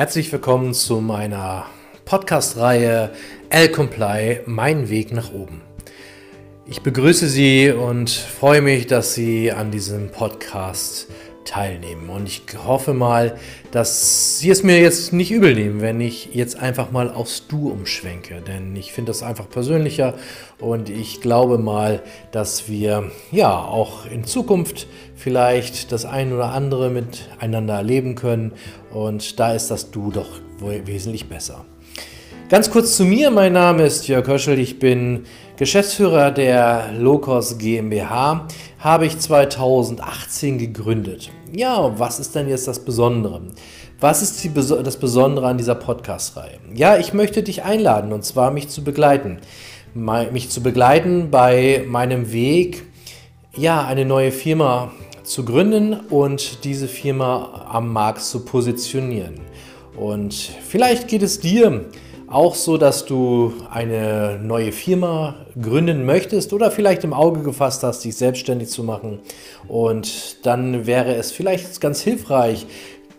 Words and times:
Herzlich 0.00 0.32
willkommen 0.32 0.72
zu 0.72 1.02
meiner 1.02 1.66
Podcast-Reihe 2.06 3.12
L-Comply, 3.50 4.40
mein 4.46 4.88
Weg 4.88 5.12
nach 5.12 5.30
oben. 5.34 5.60
Ich 6.66 6.80
begrüße 6.80 7.28
Sie 7.28 7.70
und 7.70 8.08
freue 8.08 8.62
mich, 8.62 8.86
dass 8.86 9.12
Sie 9.12 9.52
an 9.52 9.70
diesem 9.70 10.10
Podcast 10.10 11.08
teilnehmen. 11.44 12.08
Und 12.08 12.26
ich 12.28 12.42
hoffe 12.64 12.94
mal, 12.94 13.36
dass 13.70 14.38
Sie 14.38 14.50
es 14.50 14.62
mir 14.62 14.80
jetzt 14.80 15.12
nicht 15.12 15.30
übel 15.30 15.54
nehmen, 15.54 15.80
wenn 15.80 16.00
ich 16.00 16.34
jetzt 16.34 16.56
einfach 16.56 16.90
mal 16.90 17.10
aufs 17.10 17.46
Du 17.48 17.70
umschwenke. 17.70 18.40
Denn 18.40 18.76
ich 18.76 18.92
finde 18.92 19.10
das 19.10 19.22
einfach 19.22 19.48
persönlicher 19.48 20.14
und 20.58 20.90
ich 20.90 21.20
glaube 21.20 21.58
mal, 21.58 22.02
dass 22.32 22.68
wir 22.68 23.10
ja 23.32 23.56
auch 23.56 24.06
in 24.06 24.24
Zukunft 24.24 24.86
vielleicht 25.16 25.92
das 25.92 26.04
ein 26.04 26.32
oder 26.32 26.52
andere 26.52 26.90
miteinander 26.90 27.74
erleben 27.74 28.14
können. 28.14 28.52
Und 28.90 29.38
da 29.40 29.52
ist 29.52 29.70
das 29.70 29.90
Du 29.90 30.10
doch 30.10 30.40
wesentlich 30.60 31.28
besser. 31.28 31.64
Ganz 32.50 32.68
kurz 32.68 32.96
zu 32.96 33.04
mir, 33.04 33.30
mein 33.30 33.52
Name 33.52 33.84
ist 33.84 34.08
Jörg 34.08 34.26
Höschel, 34.26 34.58
ich 34.58 34.80
bin 34.80 35.22
Geschäftsführer 35.56 36.32
der 36.32 36.90
Locos 36.98 37.58
GmbH, 37.58 38.48
habe 38.80 39.06
ich 39.06 39.20
2018 39.20 40.58
gegründet. 40.58 41.30
Ja, 41.54 41.96
was 41.96 42.18
ist 42.18 42.34
denn 42.34 42.48
jetzt 42.48 42.66
das 42.66 42.80
Besondere? 42.80 43.42
Was 44.00 44.20
ist 44.20 44.42
die, 44.42 44.52
das 44.52 44.96
Besondere 44.96 45.46
an 45.46 45.58
dieser 45.58 45.76
Podcast-Reihe? 45.76 46.58
Ja, 46.74 46.96
ich 46.96 47.12
möchte 47.12 47.44
dich 47.44 47.62
einladen 47.62 48.12
und 48.12 48.24
zwar 48.24 48.50
mich 48.50 48.68
zu 48.68 48.82
begleiten. 48.82 49.38
Mich 49.94 50.50
zu 50.50 50.60
begleiten 50.60 51.30
bei 51.30 51.84
meinem 51.86 52.32
Weg, 52.32 52.82
ja, 53.56 53.86
eine 53.86 54.04
neue 54.04 54.32
Firma 54.32 54.90
zu 55.22 55.44
gründen 55.44 56.00
und 56.10 56.64
diese 56.64 56.88
Firma 56.88 57.68
am 57.70 57.92
Markt 57.92 58.22
zu 58.22 58.44
positionieren. 58.44 59.34
Und 59.96 60.34
vielleicht 60.34 61.06
geht 61.06 61.22
es 61.22 61.38
dir 61.38 61.84
auch 62.30 62.54
so, 62.54 62.76
dass 62.76 63.04
du 63.06 63.52
eine 63.70 64.38
neue 64.40 64.70
Firma 64.70 65.34
gründen 65.60 66.06
möchtest 66.06 66.52
oder 66.52 66.70
vielleicht 66.70 67.02
im 67.02 67.12
Auge 67.12 67.42
gefasst 67.42 67.82
hast, 67.82 68.04
dich 68.04 68.16
selbstständig 68.16 68.68
zu 68.68 68.84
machen. 68.84 69.18
Und 69.66 70.46
dann 70.46 70.86
wäre 70.86 71.14
es 71.16 71.32
vielleicht 71.32 71.80
ganz 71.80 72.00
hilfreich, 72.00 72.66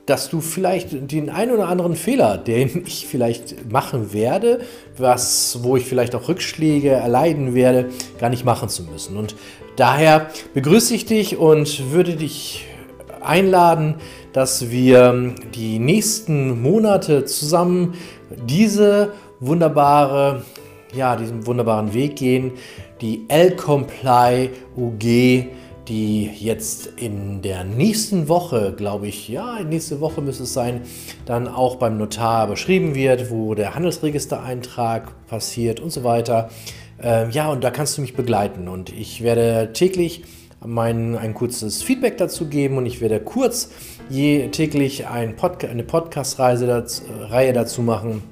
dass 0.06 0.30
du 0.30 0.42
vielleicht 0.42 1.12
den 1.12 1.30
einen 1.30 1.52
oder 1.52 1.68
anderen 1.68 1.96
Fehler, 1.96 2.38
den 2.38 2.84
ich 2.88 3.06
vielleicht 3.06 3.70
machen 3.70 4.14
werde, 4.14 4.62
was, 4.98 5.60
wo 5.62 5.76
ich 5.76 5.86
vielleicht 5.86 6.16
auch 6.16 6.30
Rückschläge 6.30 6.92
erleiden 6.92 7.54
werde, 7.54 7.90
gar 8.18 8.30
nicht 8.30 8.46
machen 8.46 8.70
zu 8.70 8.84
müssen. 8.84 9.18
Und 9.18 9.36
daher 9.76 10.28
begrüße 10.54 10.96
ich 10.96 11.06
dich 11.06 11.38
und 11.38 11.92
würde 11.92 12.16
dich 12.16 12.66
einladen, 13.24 13.96
dass 14.34 14.70
wir 14.70 15.34
die 15.54 15.80
nächsten 15.80 16.62
Monate 16.62 17.26
zusammen 17.26 17.96
diese 18.48 19.14
wunderbare, 19.40 20.44
ja, 20.94 21.16
diesen 21.16 21.46
wunderbaren 21.46 21.94
Weg 21.94 22.16
gehen, 22.16 22.52
die 23.02 23.26
L-Comply 23.28 24.52
UG, 24.78 25.48
die 25.88 26.30
jetzt 26.40 26.88
in 26.98 27.42
der 27.42 27.64
nächsten 27.64 28.30
Woche, 28.30 28.74
glaube 28.78 29.08
ich, 29.08 29.28
ja, 29.28 29.62
nächste 29.64 30.00
Woche 30.00 30.22
müsste 30.22 30.44
es 30.44 30.54
sein, 30.54 30.82
dann 31.26 31.48
auch 31.48 31.76
beim 31.76 31.98
Notar 31.98 32.48
beschrieben 32.48 32.96
wird, 32.96 33.32
wo 33.32 33.56
der 33.56 33.76
Handelsregistereintrag 33.76 35.28
passiert 35.28 35.80
und 35.80 35.92
so 35.92 36.04
weiter. 36.04 36.50
Äh, 37.02 37.30
ja, 37.32 37.50
und 37.52 37.64
da 37.64 37.72
kannst 37.72 37.98
du 37.98 38.02
mich 38.02 38.16
begleiten 38.16 38.68
und 38.68 38.90
ich 38.90 39.24
werde 39.24 39.74
täglich 39.74 40.24
mein, 40.66 41.18
ein 41.18 41.34
kurzes 41.34 41.82
Feedback 41.84 42.18
dazu 42.18 42.48
geben 42.48 42.78
und 42.78 42.86
ich 42.86 43.02
werde 43.02 43.20
kurz 43.20 43.70
je 44.10 44.50
täglich 44.50 45.08
ein 45.08 45.36
Podca 45.36 45.68
eine 45.68 45.84
Podcast-Reihe 45.84 46.68
dazu, 46.68 47.04
Reihe 47.30 47.54
dazu 47.54 47.82
machen. 47.82 48.24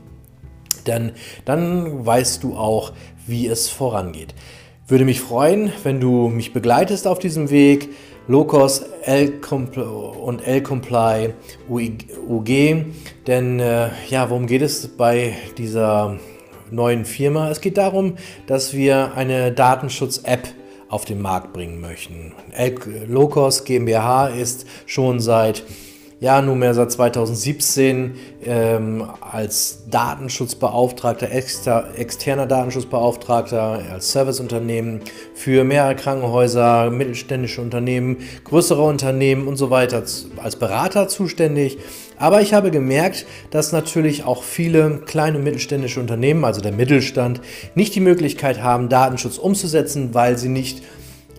Denn 0.85 1.11
dann 1.45 2.05
weißt 2.05 2.43
du 2.43 2.55
auch, 2.55 2.93
wie 3.27 3.47
es 3.47 3.69
vorangeht. 3.69 4.33
Würde 4.87 5.05
mich 5.05 5.21
freuen, 5.21 5.71
wenn 5.83 5.99
du 5.99 6.29
mich 6.29 6.53
begleitest 6.53 7.07
auf 7.07 7.19
diesem 7.19 7.49
Weg. 7.49 7.89
Locos 8.27 8.83
L 9.03 9.39
und 10.23 10.45
L-Comply 10.45 11.33
UG. 11.67 12.85
Denn 13.25 13.59
äh, 13.59 13.89
ja, 14.09 14.29
worum 14.29 14.45
geht 14.45 14.61
es 14.61 14.87
bei 14.87 15.35
dieser 15.57 16.17
neuen 16.69 17.05
Firma? 17.05 17.49
Es 17.49 17.59
geht 17.59 17.77
darum, 17.77 18.17
dass 18.45 18.73
wir 18.73 19.13
eine 19.15 19.51
Datenschutz-App 19.51 20.47
auf 20.89 21.05
den 21.05 21.21
Markt 21.21 21.53
bringen 21.53 21.79
möchten. 21.79 22.33
Locos 23.07 23.63
GmbH 23.63 24.27
ist 24.27 24.65
schon 24.85 25.19
seit 25.19 25.63
ja, 26.21 26.41
nunmehr 26.41 26.73
seit 26.73 26.91
2017 26.91 28.15
ähm, 28.43 29.05
als 29.21 29.85
Datenschutzbeauftragter, 29.89 31.31
exter, 31.31 31.87
externer 31.95 32.45
Datenschutzbeauftragter, 32.45 33.81
als 33.89 34.11
Serviceunternehmen 34.11 34.99
für 35.33 35.63
mehrere 35.63 35.95
Krankenhäuser, 35.95 36.91
mittelständische 36.91 37.61
Unternehmen, 37.61 38.17
größere 38.43 38.81
Unternehmen 38.81 39.47
und 39.47 39.55
so 39.55 39.69
weiter 39.69 40.03
als 40.43 40.55
Berater 40.57 41.07
zuständig. 41.07 41.77
Aber 42.17 42.41
ich 42.41 42.53
habe 42.53 42.69
gemerkt, 42.69 43.25
dass 43.49 43.71
natürlich 43.71 44.25
auch 44.25 44.43
viele 44.43 44.97
kleine 45.05 45.37
und 45.37 45.45
mittelständische 45.45 46.01
Unternehmen, 46.01 46.43
also 46.43 46.59
der 46.59 46.73
Mittelstand, 46.73 47.39
nicht 47.75 47.95
die 47.95 48.01
Möglichkeit 48.01 48.61
haben, 48.61 48.89
Datenschutz 48.89 49.37
umzusetzen, 49.37 50.13
weil 50.13 50.37
sie 50.37 50.49
nicht 50.49 50.83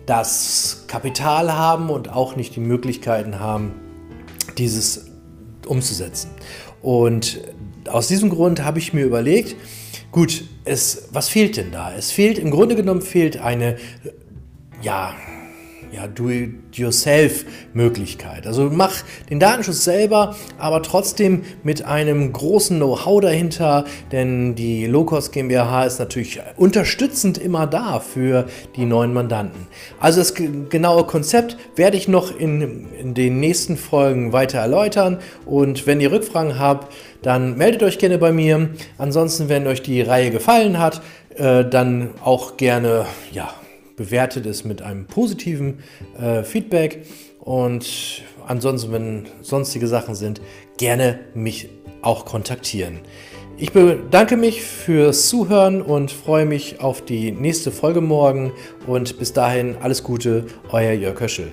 das 0.07 0.85
Kapital 0.87 1.53
haben 1.53 1.91
und 1.91 2.11
auch 2.11 2.35
nicht 2.35 2.55
die 2.55 2.59
Möglichkeiten 2.61 3.39
haben, 3.39 3.73
dieses 4.57 5.05
umzusetzen. 5.67 6.31
Und 6.81 7.41
aus 7.87 8.07
diesem 8.07 8.29
Grund 8.29 8.63
habe 8.63 8.79
ich 8.79 8.93
mir 8.93 9.05
überlegt, 9.05 9.55
gut, 10.11 10.45
es, 10.65 11.09
was 11.11 11.29
fehlt 11.29 11.57
denn 11.57 11.71
da? 11.71 11.93
Es 11.93 12.11
fehlt, 12.11 12.37
im 12.37 12.51
Grunde 12.51 12.75
genommen 12.75 13.01
fehlt 13.01 13.37
eine, 13.37 13.77
ja, 14.81 15.15
ja, 15.91 16.07
Do-it-yourself-Möglichkeit. 16.07 18.47
Also 18.47 18.69
mach 18.71 18.93
den 19.29 19.39
Datenschutz 19.39 19.83
selber, 19.83 20.35
aber 20.57 20.81
trotzdem 20.81 21.43
mit 21.63 21.83
einem 21.85 22.31
großen 22.31 22.77
Know-how 22.77 23.19
dahinter, 23.21 23.83
denn 24.11 24.55
die 24.55 24.85
Locos 24.85 25.31
GmbH 25.31 25.85
ist 25.85 25.99
natürlich 25.99 26.39
unterstützend 26.57 27.37
immer 27.37 27.67
da 27.67 27.99
für 27.99 28.47
die 28.75 28.85
neuen 28.85 29.13
Mandanten. 29.13 29.67
Also 29.99 30.19
das 30.19 30.33
genaue 30.33 31.03
Konzept 31.05 31.57
werde 31.75 31.97
ich 31.97 32.07
noch 32.07 32.35
in, 32.37 32.87
in 32.99 33.13
den 33.13 33.39
nächsten 33.39 33.77
Folgen 33.77 34.33
weiter 34.33 34.59
erläutern 34.59 35.19
und 35.45 35.87
wenn 35.87 36.01
ihr 36.01 36.11
Rückfragen 36.11 36.59
habt, 36.59 36.93
dann 37.21 37.57
meldet 37.57 37.83
euch 37.83 37.99
gerne 37.99 38.17
bei 38.17 38.31
mir. 38.31 38.69
Ansonsten, 38.97 39.49
wenn 39.49 39.67
euch 39.67 39.83
die 39.83 40.01
Reihe 40.01 40.31
gefallen 40.31 40.79
hat, 40.79 41.01
äh, 41.35 41.65
dann 41.65 42.11
auch 42.23 42.57
gerne, 42.57 43.05
ja, 43.31 43.53
bewertet 44.01 44.47
es 44.47 44.63
mit 44.63 44.81
einem 44.81 45.05
positiven 45.05 45.79
äh, 46.19 46.43
Feedback. 46.43 47.05
Und 47.39 48.23
ansonsten, 48.47 48.91
wenn 48.91 49.27
sonstige 49.41 49.87
Sachen 49.87 50.15
sind, 50.15 50.41
gerne 50.77 51.19
mich 51.35 51.69
auch 52.01 52.25
kontaktieren. 52.25 52.99
Ich 53.57 53.71
bedanke 53.73 54.37
mich 54.37 54.63
fürs 54.63 55.27
Zuhören 55.27 55.83
und 55.83 56.11
freue 56.11 56.47
mich 56.47 56.79
auf 56.79 57.05
die 57.05 57.31
nächste 57.31 57.69
Folge 57.71 58.01
morgen. 58.01 58.53
Und 58.87 59.19
bis 59.19 59.33
dahin 59.33 59.75
alles 59.81 60.03
Gute, 60.03 60.45
euer 60.71 60.93
Jörg 60.93 61.19
Höschel. 61.19 61.51